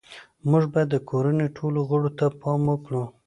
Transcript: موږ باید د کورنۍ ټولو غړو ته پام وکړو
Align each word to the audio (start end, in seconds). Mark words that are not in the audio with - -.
موږ 0.49 0.63
باید 0.73 0.89
د 0.91 0.95
کورنۍ 1.09 1.47
ټولو 1.57 1.79
غړو 1.89 2.09
ته 2.17 2.25
پام 2.41 2.61
وکړو 2.69 3.03